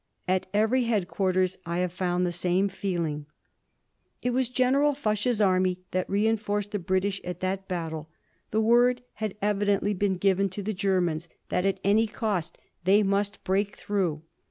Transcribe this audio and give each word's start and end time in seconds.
At 0.27 0.47
every 0.51 0.85
headquarters 0.85 1.59
I 1.63 1.77
have 1.77 1.93
found 1.93 2.25
the 2.25 2.31
same 2.31 2.69
feeling. 2.69 3.27
It 4.23 4.31
was 4.31 4.49
General 4.49 4.95
Foch's 4.95 5.39
army 5.39 5.77
that 5.91 6.07
reënforced 6.07 6.71
the 6.71 6.79
British 6.79 7.21
at 7.23 7.39
that 7.41 7.67
battle. 7.67 8.09
The 8.49 8.61
word 8.61 9.03
had 9.21 9.35
evidently 9.43 9.93
been 9.93 10.17
given 10.17 10.49
to 10.49 10.63
the 10.63 10.73
Germans 10.73 11.29
that 11.49 11.67
at 11.67 11.79
any 11.83 12.07
cost 12.07 12.57
they 12.83 13.03
must 13.03 13.43
break 13.43 13.75
through. 13.75 14.23